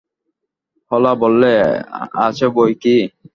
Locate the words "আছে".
2.25-2.45